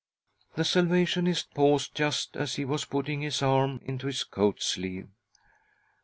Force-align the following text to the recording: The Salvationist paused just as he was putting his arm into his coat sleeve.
The 0.55 0.63
Salvationist 0.65 1.53
paused 1.53 1.93
just 1.93 2.35
as 2.35 2.55
he 2.55 2.65
was 2.65 2.85
putting 2.85 3.21
his 3.21 3.43
arm 3.43 3.79
into 3.85 4.07
his 4.07 4.23
coat 4.23 4.59
sleeve. 4.59 5.09